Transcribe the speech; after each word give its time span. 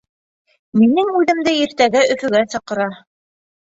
Минең 0.79 1.13
үҙемде 1.21 1.55
иртәгә 1.59 2.05
Өфөгә 2.19 2.45
саҡыра. 2.59 2.93